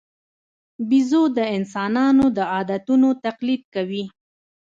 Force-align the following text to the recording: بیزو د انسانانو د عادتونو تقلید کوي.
بیزو 0.89 1.23
د 1.37 1.39
انسانانو 1.57 2.25
د 2.37 2.39
عادتونو 2.53 3.09
تقلید 3.25 3.61
کوي. 3.75 4.03